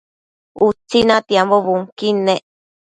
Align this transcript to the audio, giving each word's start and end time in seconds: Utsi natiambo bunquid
Utsi 0.67 0.99
natiambo 1.07 1.55
bunquid 1.65 2.27